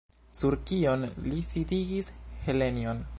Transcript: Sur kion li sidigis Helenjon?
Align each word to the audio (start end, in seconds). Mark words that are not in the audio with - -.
Sur 0.37 0.55
kion 0.71 1.05
li 1.27 1.43
sidigis 1.49 2.11
Helenjon? 2.49 3.09